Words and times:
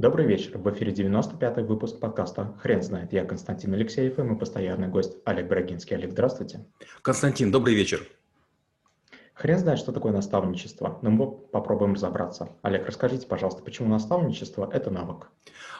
Добрый 0.00 0.24
вечер. 0.24 0.56
В 0.56 0.66
эфире 0.72 0.92
95-й 0.92 1.62
выпуск 1.62 2.00
подкаста 2.00 2.54
«Хрен 2.62 2.80
знает». 2.82 3.12
Я 3.12 3.22
Константин 3.26 3.74
Алексеев 3.74 4.18
и 4.18 4.22
мой 4.22 4.38
постоянный 4.38 4.88
гость 4.88 5.18
Олег 5.26 5.46
Брагинский. 5.46 5.94
Олег, 5.94 6.12
здравствуйте. 6.12 6.64
Константин, 7.02 7.50
добрый 7.50 7.74
вечер. 7.74 8.08
Хрен 9.40 9.58
знает, 9.58 9.78
что 9.78 9.92
такое 9.92 10.12
наставничество, 10.12 10.98
но 11.00 11.08
мы 11.08 11.30
попробуем 11.30 11.94
разобраться. 11.94 12.50
Олег, 12.60 12.86
расскажите, 12.86 13.26
пожалуйста, 13.26 13.62
почему 13.62 13.88
наставничество– 13.88 14.68
это 14.72 14.90
навык? 14.90 15.28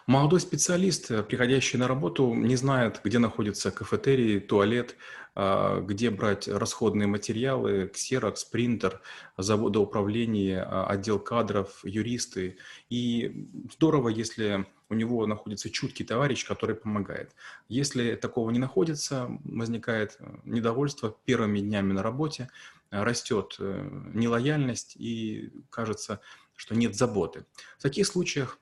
Молодой 0.07 0.41
специалист, 0.41 1.11
э, 1.11 1.23
приходящий 1.23 1.79
на 1.79 1.87
работу, 1.87 2.33
не 2.33 2.57
знает, 2.57 3.03
где 3.05 3.19
находится 3.19 3.71
кафетерий, 3.71 4.41
туалет, 4.41 4.97
а, 5.35 5.81
где 5.83 6.09
брать 6.09 6.49
расходные 6.49 7.07
материалы, 7.07 7.91
ксерокс, 7.93 8.45
принтер, 8.45 9.03
заводоуправление, 9.37 10.63
а, 10.63 10.87
отдел 10.87 11.19
кадров, 11.19 11.81
юристы. 11.85 12.57
И 12.89 13.47
здорово, 13.71 14.09
если 14.09 14.65
у 14.89 14.95
него 14.95 15.25
находится 15.27 15.71
чуткий 15.71 16.05
товарищ, 16.05 16.45
который 16.45 16.75
помогает. 16.75 17.31
Если 17.69 18.17
такого 18.17 18.51
не 18.51 18.59
находится, 18.59 19.29
возникает 19.45 20.17
э, 20.19 20.27
недовольство 20.45 21.17
первыми 21.25 21.61
днями 21.61 21.93
на 21.93 22.03
работе, 22.03 22.49
растет 22.91 23.57
э, 23.59 23.89
нелояльность 24.15 24.97
и 24.97 25.53
кажется, 25.71 26.21
что 26.57 26.75
нет 26.75 26.95
заботы. 26.97 27.47
В 27.79 27.83
таких 27.83 28.07
случаях 28.07 28.59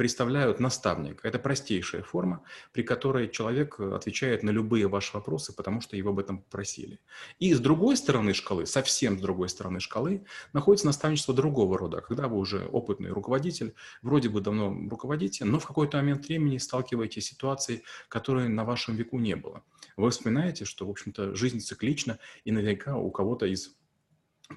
представляют 0.00 0.60
наставника. 0.60 1.28
Это 1.28 1.38
простейшая 1.38 2.02
форма, 2.02 2.42
при 2.72 2.82
которой 2.82 3.28
человек 3.28 3.78
отвечает 3.78 4.42
на 4.42 4.48
любые 4.48 4.88
ваши 4.88 5.12
вопросы, 5.12 5.54
потому 5.54 5.82
что 5.82 5.94
его 5.94 6.08
об 6.08 6.18
этом 6.18 6.42
просили. 6.50 7.00
И 7.38 7.52
с 7.52 7.60
другой 7.60 7.98
стороны 7.98 8.32
шкалы, 8.32 8.64
совсем 8.64 9.18
с 9.18 9.20
другой 9.20 9.50
стороны 9.50 9.78
шкалы, 9.78 10.24
находится 10.54 10.86
наставничество 10.86 11.34
другого 11.34 11.76
рода, 11.76 12.00
когда 12.00 12.28
вы 12.28 12.38
уже 12.38 12.64
опытный 12.72 13.10
руководитель, 13.10 13.74
вроде 14.00 14.30
бы 14.30 14.40
давно 14.40 14.74
руководите, 14.88 15.44
но 15.44 15.58
в 15.58 15.66
какой-то 15.66 15.98
момент 15.98 16.26
времени 16.26 16.56
сталкиваетесь 16.56 17.26
с 17.26 17.28
ситуацией, 17.28 17.82
которой 18.08 18.48
на 18.48 18.64
вашем 18.64 18.96
веку 18.96 19.18
не 19.18 19.36
было. 19.36 19.62
Вы 19.98 20.08
вспоминаете, 20.12 20.64
что, 20.64 20.86
в 20.86 20.90
общем-то, 20.90 21.34
жизнь 21.34 21.60
циклична, 21.60 22.18
и 22.46 22.52
наверняка 22.52 22.96
у 22.96 23.10
кого-то 23.10 23.44
из 23.44 23.76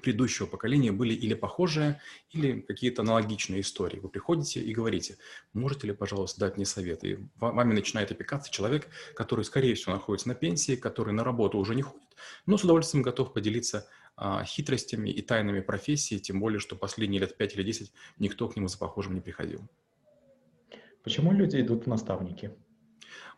предыдущего 0.02 0.46
поколения 0.46 0.92
были 0.92 1.14
или 1.14 1.34
похожие, 1.34 2.00
или 2.30 2.60
какие-то 2.60 3.02
аналогичные 3.02 3.60
истории. 3.60 4.00
Вы 4.00 4.08
приходите 4.08 4.60
и 4.60 4.72
говорите, 4.72 5.16
можете 5.52 5.86
ли, 5.86 5.92
пожалуйста, 5.92 6.40
дать 6.40 6.56
мне 6.56 6.66
совет? 6.66 7.04
И 7.04 7.18
вами 7.36 7.74
начинает 7.74 8.10
опекаться 8.10 8.50
человек, 8.50 8.88
который, 9.14 9.44
скорее 9.44 9.74
всего, 9.74 9.92
находится 9.92 10.28
на 10.28 10.34
пенсии, 10.34 10.76
который 10.76 11.12
на 11.12 11.24
работу 11.24 11.58
уже 11.58 11.74
не 11.74 11.82
ходит, 11.82 12.08
но 12.46 12.58
с 12.58 12.64
удовольствием 12.64 13.02
готов 13.02 13.32
поделиться 13.32 13.88
а, 14.16 14.44
хитростями 14.44 15.10
и 15.10 15.22
тайнами 15.22 15.60
профессии, 15.60 16.18
тем 16.18 16.40
более, 16.40 16.60
что 16.60 16.76
последние 16.76 17.20
лет 17.20 17.36
5 17.36 17.54
или 17.56 17.62
10 17.62 17.92
никто 18.18 18.48
к 18.48 18.56
нему 18.56 18.68
за 18.68 18.78
похожим 18.78 19.14
не 19.14 19.20
приходил. 19.20 19.60
Почему 21.02 21.32
люди 21.32 21.60
идут 21.60 21.84
в 21.84 21.88
наставники? 21.88 22.54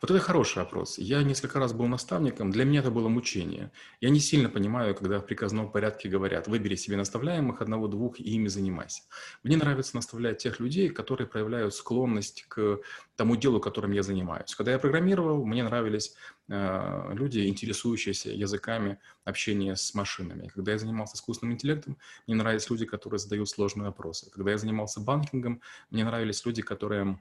Вот 0.00 0.11
это 0.11 0.20
хороший 0.20 0.58
вопрос. 0.58 0.98
Я 0.98 1.22
несколько 1.22 1.58
раз 1.58 1.72
был 1.72 1.86
наставником, 1.86 2.50
для 2.50 2.64
меня 2.64 2.80
это 2.80 2.91
было 2.91 3.08
мучение. 3.08 3.70
Я 4.00 4.11
не 4.11 4.20
сильно 4.20 4.50
понимаю, 4.50 4.94
когда 4.94 5.20
в 5.20 5.27
приказном 5.27 5.70
порядке 5.70 6.08
говорят, 6.08 6.48
выбери 6.48 6.75
себе 6.75 6.97
наставляемых, 6.97 7.62
одного-двух, 7.62 8.20
и 8.20 8.24
ими 8.34 8.48
занимайся. 8.48 9.02
Мне 9.42 9.56
нравится 9.56 9.97
наставлять 9.97 10.39
тех 10.39 10.61
людей, 10.61 10.91
которые 10.91 11.27
проявляют 11.27 11.74
склонность 11.74 12.44
к 12.48 12.80
тому 13.17 13.36
делу, 13.36 13.58
которым 13.58 13.92
я 13.92 14.02
занимаюсь. 14.02 14.55
Когда 14.55 14.72
я 14.72 14.78
программировал, 14.78 15.47
мне 15.47 15.64
нравились 15.64 16.14
э, 16.48 17.12
люди, 17.14 17.47
интересующиеся 17.47 18.30
языками 18.30 18.98
общения 19.24 19.77
с 19.77 19.94
машинами. 19.94 20.48
Когда 20.48 20.72
я 20.72 20.78
занимался 20.78 21.17
искусственным 21.17 21.55
интеллектом, 21.55 21.97
мне 22.27 22.36
нравились 22.36 22.69
люди, 22.69 22.84
которые 22.84 23.19
задают 23.19 23.48
сложные 23.48 23.86
вопросы. 23.86 24.30
Когда 24.30 24.50
я 24.50 24.58
занимался 24.58 25.00
банкингом, 25.00 25.62
мне 25.91 26.05
нравились 26.05 26.44
люди, 26.44 26.61
которые 26.61 27.19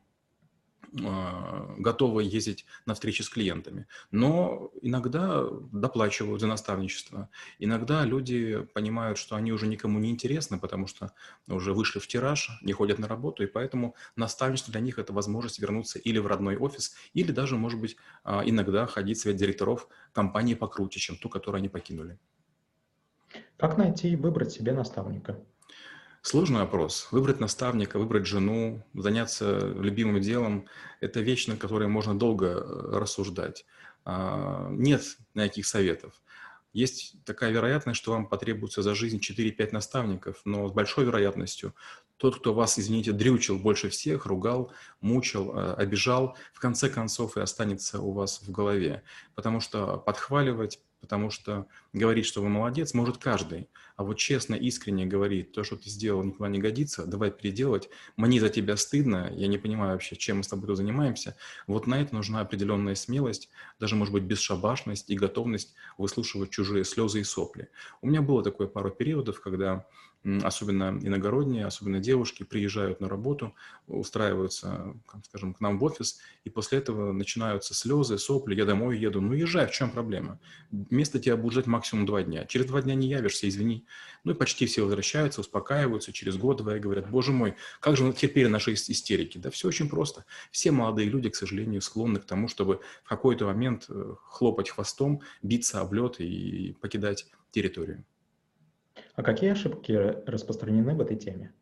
готовы 0.91 2.23
ездить 2.23 2.65
на 2.85 2.93
встречи 2.93 3.21
с 3.21 3.29
клиентами. 3.29 3.87
Но 4.11 4.71
иногда 4.81 5.43
доплачивают 5.71 6.41
за 6.41 6.47
наставничество. 6.47 7.29
Иногда 7.59 8.03
люди 8.03 8.65
понимают, 8.73 9.17
что 9.17 9.35
они 9.35 9.51
уже 9.51 9.67
никому 9.67 9.99
не 9.99 10.09
интересны, 10.09 10.59
потому 10.59 10.87
что 10.87 11.11
уже 11.47 11.73
вышли 11.73 11.99
в 11.99 12.07
тираж, 12.07 12.49
не 12.61 12.73
ходят 12.73 12.99
на 12.99 13.07
работу, 13.07 13.43
и 13.43 13.47
поэтому 13.47 13.95
наставничество 14.15 14.71
для 14.71 14.81
них– 14.81 14.99
это 14.99 15.13
возможность 15.13 15.59
вернуться 15.59 15.99
или 15.99 16.19
в 16.19 16.27
родной 16.27 16.57
офис, 16.57 16.95
или 17.13 17.31
даже, 17.31 17.57
может 17.57 17.79
быть, 17.79 17.97
а, 18.23 18.43
иногда 18.45 18.85
ходить 18.85 19.17
в 19.17 19.21
совет 19.21 19.37
директоров 19.37 19.87
компании 20.13 20.53
покруче, 20.53 20.99
чем 20.99 21.17
ту, 21.17 21.29
которую 21.29 21.59
они 21.59 21.69
покинули. 21.69 22.17
Как 23.57 23.77
найти 23.77 24.09
и 24.09 24.15
выбрать 24.15 24.51
себе 24.51 24.73
наставника? 24.73 25.39
Сложный 26.25 26.61
вопрос. 26.61 27.07
Выбрать 27.11 27.39
наставника, 27.39 27.99
выбрать 27.99 28.25
жену, 28.25 28.83
заняться 28.95 29.59
любимым 29.59 30.19
делом– 30.19 30.65
это 30.99 31.19
вещь, 31.19 31.45
на 31.45 31.55
которой 31.55 31.87
можно 31.87 32.17
долго 32.17 32.47
э, 32.47 32.97
рассуждать. 32.97 33.63
А, 34.05 34.67
нет 34.71 35.03
никаких 35.35 35.67
советов. 35.67 36.19
Есть 36.73 37.23
такая 37.25 37.51
вероятность, 37.51 37.99
что 37.99 38.11
вам 38.11 38.27
потребуется 38.27 38.81
за 38.81 38.95
жизнь 38.95 39.19
4-5 39.19 39.69
наставников, 39.71 40.41
но 40.45 40.67
с 40.67 40.71
большой 40.71 41.05
вероятностью 41.05 41.75
тот, 42.17 42.39
кто 42.39 42.55
вас, 42.55 42.79
извините, 42.79 43.11
дрючил 43.11 43.59
больше 43.59 43.89
всех, 43.89 44.25
ругал, 44.25 44.71
мучил, 45.01 45.55
э, 45.55 45.73
обижал, 45.75 46.35
в 46.53 46.59
конце 46.59 46.89
концов 46.89 47.37
и 47.37 47.41
останется 47.41 47.99
у 47.99 48.13
вас 48.13 48.41
в 48.41 48.49
голове. 48.49 49.03
Потому 49.35 49.59
что 49.59 49.97
подхваливать, 49.97 50.79
потому 51.05 51.29
что 51.29 51.67
говорить, 51.93 52.25
что 52.25 52.41
вы 52.41 52.49
молодец, 52.49 52.95
может 52.95 53.19
каждый. 53.19 53.69
А 53.95 54.03
вот 54.03 54.15
честно, 54.15 54.55
искренне 54.55 55.05
говорить, 55.05 55.51
то, 55.51 55.63
что 55.63 55.75
ты 55.75 55.89
сделал, 55.89 56.23
никуда 56.23 56.49
не 56.49 56.57
годится, 56.57 57.05
давай 57.05 57.29
переделать, 57.29 57.89
мне 58.17 58.39
за 58.39 58.49
тебя 58.49 58.75
стыдно, 58.75 59.31
я 59.33 59.47
не 59.47 59.59
понимаю 59.59 59.93
вообще, 59.93 60.15
чем 60.15 60.37
мы 60.37 60.43
с 60.43 60.47
тобой 60.47 60.67
тут 60.67 60.77
занимаемся. 60.77 61.37
Вот 61.67 61.85
на 61.85 62.01
это 62.01 62.13
нужна 62.15 62.41
определенная 62.41 62.95
смелость, 62.95 63.49
даже, 63.79 63.95
может 63.95 64.13
быть, 64.13 64.23
бесшабашность 64.23 65.09
и 65.11 65.15
готовность 65.15 65.75
выслушивать 65.97 66.49
чужие 66.49 66.83
слезы 66.83 67.21
и 67.21 67.23
сопли. 67.23 67.69
У 68.01 68.07
меня 68.07 68.21
было 68.21 68.43
такое 68.43 68.67
пару 68.67 68.89
периодов, 68.89 69.39
когда 69.39 69.85
особенно 70.43 70.97
иногородние, 71.01 71.65
особенно 71.65 71.99
девушки, 71.99 72.43
приезжают 72.43 72.99
на 72.99 73.07
работу, 73.07 73.53
устраиваются, 73.87 74.95
скажем, 75.23 75.53
к 75.53 75.59
нам 75.59 75.77
в 75.77 75.83
офис, 75.83 76.19
и 76.43 76.49
после 76.49 76.79
этого 76.79 77.11
начинаются 77.11 77.75
слезы, 77.75 78.17
сопли, 78.17 78.55
я 78.55 78.65
домой 78.65 78.97
еду. 78.97 79.21
Ну, 79.21 79.33
езжай, 79.33 79.67
в 79.67 79.71
чем 79.71 79.91
проблема? 79.91 80.39
Место 80.71 81.19
тебя 81.19 81.37
будет 81.37 81.53
ждать 81.53 81.67
максимум 81.67 82.05
два 82.05 82.23
дня. 82.23 82.45
Через 82.45 82.65
два 82.65 82.81
дня 82.81 82.95
не 82.95 83.07
явишься, 83.07 83.47
извини. 83.47 83.85
Ну, 84.23 84.31
и 84.31 84.35
почти 84.35 84.65
все 84.65 84.83
возвращаются, 84.83 85.41
успокаиваются, 85.41 86.11
через 86.11 86.37
год-два 86.37 86.77
и 86.77 86.79
говорят, 86.79 87.09
боже 87.09 87.31
мой, 87.31 87.55
как 87.79 87.95
же 87.95 88.11
терпели 88.13 88.47
наши 88.47 88.73
истерики? 88.73 89.37
Да 89.37 89.51
все 89.51 89.67
очень 89.67 89.89
просто. 89.89 90.25
Все 90.51 90.71
молодые 90.71 91.07
люди, 91.07 91.29
к 91.29 91.35
сожалению, 91.35 91.81
склонны 91.81 92.19
к 92.19 92.25
тому, 92.25 92.47
чтобы 92.47 92.79
в 93.03 93.09
какой-то 93.09 93.45
момент 93.45 93.85
э, 93.89 94.15
хлопать 94.27 94.71
хвостом, 94.71 95.21
биться 95.43 95.81
об 95.81 95.93
лед 95.93 96.19
и 96.19 96.75
покидать 96.81 97.27
территорию. 97.51 98.03
А 99.15 99.23
какие 99.23 99.51
ошибки 99.51 99.91
распространены 100.29 100.93
в 100.93 101.01
этой 101.01 101.15
теме? 101.15 101.53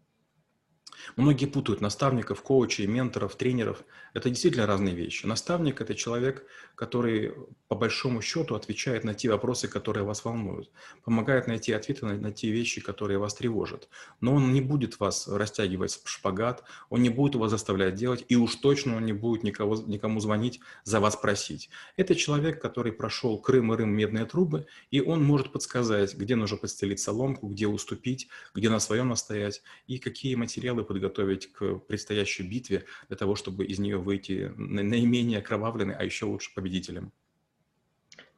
Многие 1.15 1.45
путают 1.45 1.79
наставников, 1.79 2.41
коучей, 2.41 2.87
менторов, 2.87 3.35
тренеров. 3.35 3.83
Это 4.13 4.29
действительно 4.29 4.65
разные 4.65 4.95
вещи. 4.95 5.25
Наставник– 5.25 5.79
это 5.81 5.93
человек, 5.93 6.45
который 6.75 7.33
по 7.67 7.75
большому 7.75 8.21
счету 8.21 8.55
отвечает 8.55 9.03
на 9.03 9.13
те 9.13 9.29
вопросы, 9.29 9.67
которые 9.67 10.03
вас 10.03 10.25
волнуют, 10.25 10.71
помогает 11.03 11.47
найти 11.47 11.71
ответы 11.71 12.05
на, 12.05 12.13
на 12.15 12.31
те 12.31 12.49
вещи, 12.49 12.81
которые 12.81 13.19
вас 13.19 13.35
тревожат. 13.35 13.89
Но 14.21 14.33
он 14.33 14.53
не 14.53 14.61
будет 14.61 14.99
вас 14.99 15.27
растягивать 15.27 16.01
в 16.03 16.09
шпагат, 16.09 16.63
он 16.89 17.03
не 17.03 17.09
будет 17.09 17.35
вас 17.35 17.51
заставлять 17.51 17.95
делать, 17.95 18.25
и 18.27 18.35
уж 18.35 18.55
точно 18.55 18.97
он 18.97 19.05
не 19.05 19.13
будет 19.13 19.43
никого, 19.43 19.75
никому 19.85 20.19
звонить, 20.19 20.61
за 20.83 20.99
вас 20.99 21.15
просить. 21.15 21.69
Это 21.95 22.15
человек, 22.15 22.61
который 22.61 22.91
прошел 22.91 23.39
Крым 23.39 23.73
и 23.73 23.77
Рым 23.77 23.89
медные 23.91 24.25
трубы, 24.25 24.65
и 24.89 25.01
он 25.01 25.23
может 25.23 25.51
подсказать, 25.51 26.15
где 26.15 26.35
нужно 26.35 26.57
подстелить 26.57 26.99
соломку, 26.99 27.47
где 27.47 27.67
уступить, 27.67 28.29
где 28.55 28.69
на 28.69 28.79
своем 28.79 29.09
настоять, 29.09 29.61
и 29.85 29.99
какие 29.99 30.35
материалы 30.35 30.83
подготовить 30.83 31.02
к 31.09 31.79
предстоящей 31.87 32.43
битве 32.43 32.85
для 33.07 33.17
того, 33.17 33.35
чтобы 33.35 33.65
из 33.65 33.79
нее 33.79 33.97
выйти 33.97 34.51
наименее 34.55 35.39
окровавленный, 35.39 35.95
а 35.95 36.03
еще 36.03 36.25
лучше 36.25 36.53
победителем. 36.53 37.11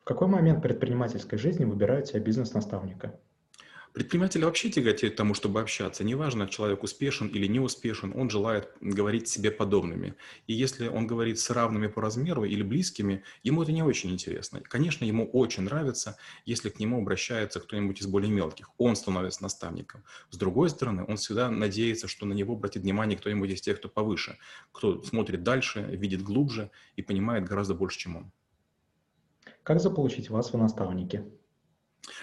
В 0.01 0.03
какой 0.03 0.27
момент 0.27 0.61
предпринимательской 0.61 1.37
жизни 1.37 1.65
выбирают 1.65 2.07
себе 2.07 2.19
бизнес-наставника? 2.19 3.19
Предприниматели 3.95 4.43
вообще 4.43 4.69
тяготеют 4.69 5.15
тому, 5.15 5.33
чтобы 5.33 5.61
общаться. 5.61 6.03
Неважно, 6.03 6.49
человек 6.49 6.83
успешен 6.83 7.27
или 7.27 7.47
не 7.47 7.61
успешен, 7.61 8.11
он 8.13 8.29
желает 8.29 8.67
говорить 8.81 9.29
себе 9.29 9.51
подобными. 9.51 10.15
И 10.47 10.53
если 10.53 10.89
он 10.89 11.07
говорит 11.07 11.39
с 11.39 11.49
равными 11.49 11.87
по 11.87 12.01
размеру 12.01 12.43
или 12.43 12.61
близкими, 12.61 13.23
ему 13.41 13.63
это 13.63 13.71
не 13.71 13.83
очень 13.83 14.11
интересно. 14.11 14.59
Конечно, 14.59 15.05
ему 15.05 15.25
очень 15.31 15.63
нравится, 15.63 16.17
если 16.45 16.67
к 16.67 16.77
нему 16.77 16.97
обращается 16.97 17.61
кто-нибудь 17.61 18.01
из 18.01 18.07
более 18.07 18.29
мелких. 18.29 18.69
Он 18.77 18.97
становится 18.97 19.41
наставником. 19.43 20.03
С 20.29 20.35
другой 20.35 20.69
стороны, 20.71 21.05
он 21.07 21.15
всегда 21.15 21.49
надеется, 21.49 22.09
что 22.09 22.25
на 22.25 22.33
него 22.33 22.55
обратит 22.55 22.83
внимание 22.83 23.17
кто-нибудь 23.17 23.51
из 23.51 23.61
тех, 23.61 23.77
кто 23.77 23.87
повыше, 23.87 24.37
кто 24.73 25.03
смотрит 25.03 25.43
дальше, 25.43 25.79
видит 25.79 26.21
глубже 26.21 26.69
и 26.97 27.01
понимает 27.01 27.45
гораздо 27.45 27.75
больше, 27.75 27.99
чем 27.99 28.17
он. 28.17 28.31
Как 29.63 29.79
заполучить 29.79 30.29
вас 30.29 30.51
в 30.51 30.57
наставники? 30.57 31.23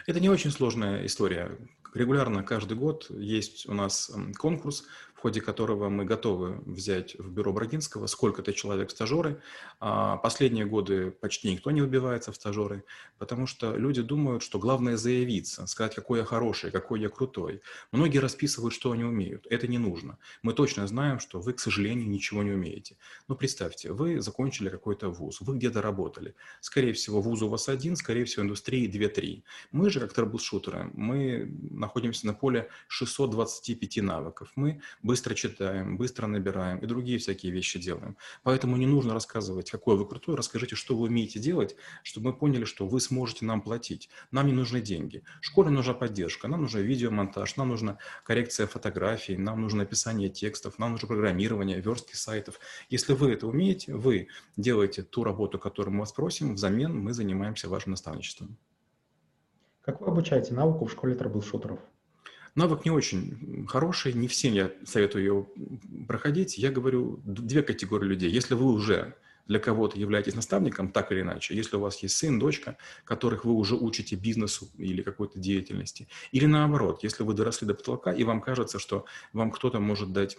Это 0.06 0.20
не 0.20 0.28
очень 0.28 0.50
сложная 0.50 1.06
история. 1.06 1.58
Регулярно 1.94 2.42
каждый 2.42 2.76
год 2.76 3.06
есть 3.10 3.68
у 3.68 3.74
нас 3.74 4.10
конкурс, 4.38 4.84
в 5.22 5.24
ходе 5.24 5.40
которого 5.40 5.88
мы 5.88 6.04
готовы 6.04 6.60
взять 6.66 7.14
в 7.16 7.30
бюро 7.30 7.52
Брагинского 7.52 8.08
сколько-то 8.08 8.52
человек 8.52 8.90
стажеры. 8.90 9.40
А 9.78 10.16
последние 10.16 10.64
годы 10.64 11.12
почти 11.12 11.52
никто 11.52 11.70
не 11.70 11.80
убивается 11.80 12.32
в 12.32 12.34
стажеры, 12.34 12.82
потому 13.18 13.46
что 13.46 13.76
люди 13.76 14.02
думают, 14.02 14.42
что 14.42 14.58
главное 14.58 14.96
заявиться, 14.96 15.68
сказать, 15.68 15.94
какой 15.94 16.18
я 16.18 16.24
хороший, 16.24 16.72
какой 16.72 17.00
я 17.00 17.08
крутой. 17.08 17.60
Многие 17.92 18.18
расписывают, 18.18 18.74
что 18.74 18.90
они 18.90 19.04
умеют. 19.04 19.46
Это 19.48 19.68
не 19.68 19.78
нужно. 19.78 20.18
Мы 20.42 20.54
точно 20.54 20.88
знаем, 20.88 21.20
что 21.20 21.38
вы, 21.38 21.52
к 21.52 21.60
сожалению, 21.60 22.08
ничего 22.10 22.42
не 22.42 22.50
умеете. 22.50 22.96
Ну, 23.28 23.36
представьте, 23.36 23.92
вы 23.92 24.20
закончили 24.20 24.70
какой-то 24.70 25.08
вуз, 25.08 25.40
вы 25.40 25.54
где-то 25.54 25.82
работали. 25.82 26.34
Скорее 26.60 26.94
всего, 26.94 27.20
вуз 27.20 27.42
у 27.42 27.48
вас 27.48 27.68
один, 27.68 27.94
скорее 27.94 28.24
всего, 28.24 28.42
индустрии 28.42 28.90
2-3. 28.90 29.44
Мы 29.70 29.88
же, 29.88 30.00
как 30.00 30.14
трэблшутеры, 30.14 30.90
мы 30.94 31.48
находимся 31.70 32.26
на 32.26 32.34
поле 32.34 32.68
625 32.88 33.98
навыков. 33.98 34.50
Мы 34.56 34.80
быстро 35.12 35.34
читаем, 35.34 35.98
быстро 35.98 36.26
набираем 36.26 36.78
и 36.78 36.86
другие 36.86 37.18
всякие 37.18 37.52
вещи 37.52 37.78
делаем. 37.78 38.16
Поэтому 38.42 38.78
не 38.78 38.86
нужно 38.86 39.12
рассказывать, 39.12 39.70
какой 39.70 39.98
вы 39.98 40.08
крутой, 40.08 40.36
расскажите, 40.36 40.74
что 40.74 40.96
вы 40.96 41.08
умеете 41.08 41.38
делать, 41.38 41.76
чтобы 42.02 42.30
мы 42.30 42.32
поняли, 42.38 42.64
что 42.64 42.86
вы 42.86 42.98
сможете 42.98 43.44
нам 43.44 43.60
платить. 43.60 44.08
Нам 44.30 44.46
не 44.46 44.54
нужны 44.54 44.80
деньги. 44.80 45.22
Школе 45.42 45.68
нужна 45.68 45.92
поддержка, 45.92 46.48
нам 46.48 46.62
нужен 46.62 46.80
видеомонтаж, 46.80 47.56
нам 47.56 47.68
нужна 47.68 47.98
коррекция 48.24 48.66
фотографий, 48.66 49.36
нам 49.36 49.60
нужно 49.60 49.82
описание 49.82 50.30
текстов, 50.30 50.78
нам 50.78 50.92
нужно 50.92 51.08
программирование, 51.08 51.78
верстки 51.82 52.16
сайтов. 52.16 52.58
Если 52.88 53.12
вы 53.12 53.32
это 53.32 53.46
умеете, 53.46 53.94
вы 53.94 54.28
делаете 54.56 55.02
ту 55.02 55.24
работу, 55.24 55.58
которую 55.58 55.92
мы 55.92 56.00
вас 56.00 56.12
просим, 56.12 56.54
взамен 56.54 56.98
мы 56.98 57.12
занимаемся 57.12 57.68
вашим 57.68 57.90
наставничеством. 57.90 58.56
Как 59.82 60.00
вы 60.00 60.06
обучаете 60.06 60.54
навыку 60.54 60.86
в 60.86 60.90
школе 60.90 61.14
трэблшутеров? 61.14 61.80
Навык 62.54 62.84
не 62.84 62.90
очень 62.90 63.66
хороший, 63.66 64.12
не 64.12 64.28
всем 64.28 64.52
я 64.52 64.70
советую 64.84 65.24
его 65.24 65.48
проходить. 66.06 66.58
Я 66.58 66.70
говорю 66.70 67.20
две 67.24 67.62
категории 67.62 68.06
людей. 68.06 68.30
Если 68.30 68.54
вы 68.54 68.66
уже 68.66 69.14
для 69.46 69.58
кого-то 69.58 69.98
являетесь 69.98 70.34
наставником, 70.34 70.92
так 70.92 71.12
или 71.12 71.22
иначе, 71.22 71.56
если 71.56 71.76
у 71.76 71.80
вас 71.80 72.02
есть 72.02 72.16
сын, 72.16 72.38
дочка, 72.38 72.76
которых 73.04 73.44
вы 73.44 73.52
уже 73.52 73.74
учите 73.74 74.16
бизнесу 74.16 74.68
или 74.76 75.02
какой-то 75.02 75.38
деятельности, 75.38 76.08
или 76.30 76.46
наоборот, 76.46 77.02
если 77.02 77.22
вы 77.22 77.34
доросли 77.34 77.66
до 77.66 77.74
потолка 77.74 78.12
и 78.12 78.22
вам 78.22 78.40
кажется, 78.40 78.78
что 78.78 79.06
вам 79.32 79.50
кто-то 79.50 79.80
может 79.80 80.12
дать 80.12 80.38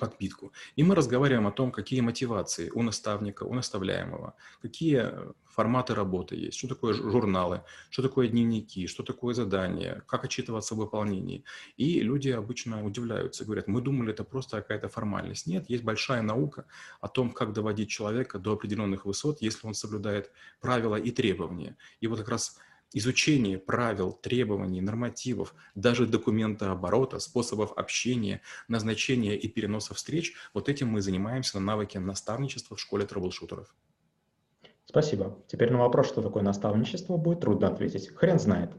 подпитку. 0.00 0.52
И 0.76 0.82
мы 0.82 0.94
разговариваем 0.94 1.46
о 1.46 1.52
том, 1.52 1.70
какие 1.70 2.00
мотивации 2.00 2.70
у 2.70 2.82
наставника, 2.82 3.44
у 3.44 3.54
наставляемого, 3.54 4.34
какие 4.62 5.10
форматы 5.44 5.94
работы 5.94 6.36
есть, 6.36 6.58
что 6.58 6.68
такое 6.68 6.94
журналы, 6.94 7.62
что 7.90 8.02
такое 8.02 8.28
дневники, 8.28 8.86
что 8.86 9.02
такое 9.02 9.34
задание, 9.34 10.02
как 10.06 10.24
отчитываться 10.24 10.74
в 10.74 10.78
выполнении. 10.78 11.44
И 11.76 12.00
люди 12.00 12.30
обычно 12.30 12.84
удивляются, 12.84 13.44
говорят, 13.44 13.68
мы 13.68 13.80
думали, 13.80 14.10
это 14.10 14.24
просто 14.24 14.56
какая-то 14.56 14.88
формальность. 14.88 15.46
Нет, 15.46 15.70
есть 15.70 15.84
большая 15.84 16.22
наука 16.22 16.66
о 17.00 17.08
том, 17.08 17.30
как 17.30 17.52
доводить 17.52 17.88
человека 17.88 18.38
до 18.38 18.52
определенных 18.52 19.04
высот, 19.04 19.42
если 19.42 19.66
он 19.66 19.74
соблюдает 19.74 20.32
правила 20.60 20.96
и 20.96 21.10
требования. 21.10 21.76
И 22.00 22.08
вот 22.08 22.18
как 22.18 22.30
раз 22.30 22.58
изучение 22.94 23.58
правил, 23.58 24.12
требований, 24.12 24.80
нормативов, 24.80 25.54
даже 25.74 26.06
документа 26.06 26.72
оборота, 26.72 27.18
способов 27.18 27.72
общения, 27.76 28.40
назначения 28.68 29.36
и 29.36 29.48
переноса 29.48 29.92
встреч, 29.94 30.34
вот 30.54 30.68
этим 30.68 30.88
мы 30.88 31.02
занимаемся 31.02 31.58
на 31.58 31.66
навыке 31.66 32.00
наставничества 32.00 32.76
в 32.76 32.80
школе 32.80 33.04
трэблшутеров. 33.04 33.74
Спасибо. 34.86 35.36
Теперь 35.48 35.72
на 35.72 35.78
вопрос, 35.78 36.08
что 36.08 36.22
такое 36.22 36.42
наставничество, 36.42 37.16
будет 37.16 37.40
трудно 37.40 37.68
ответить. 37.68 38.14
Хрен 38.14 38.38
знает. 38.38 38.70